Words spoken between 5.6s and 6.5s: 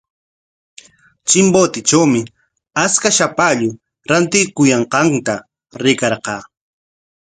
rikarqaa.